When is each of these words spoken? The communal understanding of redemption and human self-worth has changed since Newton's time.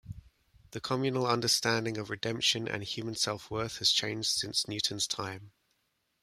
The 0.71 0.81
communal 0.81 1.27
understanding 1.27 1.99
of 1.99 2.09
redemption 2.09 2.67
and 2.67 2.81
human 2.83 3.13
self-worth 3.13 3.77
has 3.77 3.91
changed 3.91 4.29
since 4.31 4.67
Newton's 4.67 5.05
time. 5.05 5.51